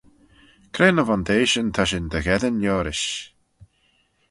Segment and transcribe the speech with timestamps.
[0.73, 3.09] Cre ny vondeishyn ta shin dy gheddyn liorish?